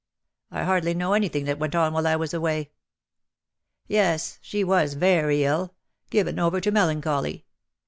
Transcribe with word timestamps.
I 0.49 0.63
hardly 0.63 0.95
know 0.95 1.13
anything 1.13 1.45
that 1.45 1.59
went 1.59 1.75
on 1.75 1.93
while 1.93 2.07
I 2.07 2.15
was 2.15 2.33
away.'^" 2.33 2.69
Yes. 3.97 4.39
She 4.41 4.63
was 4.63 4.95
very 4.95 5.43
ill— 5.43 5.75
given 6.09 6.39
over 6.39 6.59
to 6.59 6.71
melan 6.71 7.01
choly. 7.01 7.43